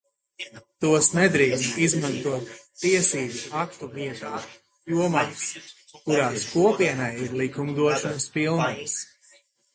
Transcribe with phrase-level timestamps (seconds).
[0.83, 2.47] Tos nedrīkst izmantot
[2.85, 4.33] tiesību aktu vietā
[4.95, 5.45] jomās,
[6.01, 8.99] kurās Kopienai ir likumdošanas pilnvaras.